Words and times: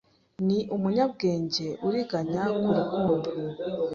ni 0.47 0.59
umunyabwenge 0.75 1.67
uriganya 1.87 2.43
ku 2.63 2.69
rukundo 2.77 3.29